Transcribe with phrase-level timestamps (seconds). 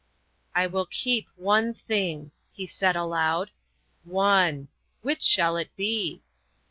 [0.55, 3.51] "I will keep one thing," he said, aloud,"
[4.03, 4.67] one.
[5.03, 6.23] Which shall it be?"